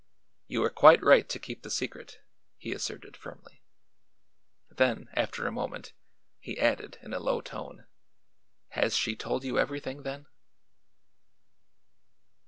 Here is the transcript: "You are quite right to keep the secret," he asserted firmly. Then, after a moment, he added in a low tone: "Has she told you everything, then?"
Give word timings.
"You 0.47 0.63
are 0.63 0.71
quite 0.71 1.03
right 1.03 1.29
to 1.29 1.37
keep 1.37 1.61
the 1.61 1.69
secret," 1.69 2.21
he 2.57 2.73
asserted 2.73 3.15
firmly. 3.15 3.61
Then, 4.67 5.09
after 5.13 5.45
a 5.45 5.51
moment, 5.51 5.93
he 6.39 6.59
added 6.59 6.97
in 7.03 7.13
a 7.13 7.19
low 7.19 7.39
tone: 7.39 7.85
"Has 8.69 8.97
she 8.97 9.15
told 9.15 9.43
you 9.43 9.59
everything, 9.59 10.01
then?" 10.01 10.25